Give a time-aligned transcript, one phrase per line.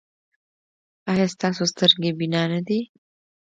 [1.11, 2.79] ایا ستاسو سترګې بینا نه دي؟